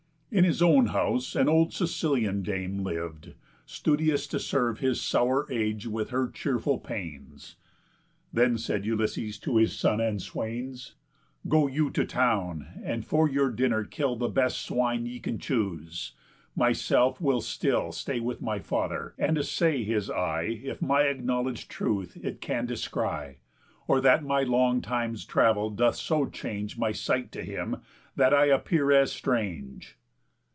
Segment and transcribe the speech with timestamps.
[0.33, 3.33] In his own house An old Sicilian dame liv'd,
[3.65, 7.57] studious To serve his sour age with her cheerful pains.
[8.31, 10.95] Then said Ulysses to his son and swains:
[11.49, 16.13] "Go you to town, and for your dinner kill The best swine ye can choose;
[16.55, 22.17] myself will still Stay with my father, and assay his eye If my acknowledg'd truth
[22.23, 23.39] it can descry,
[23.85, 27.81] Or that my long time's travel doth so change My sight to him
[28.15, 29.97] that I appear as strange."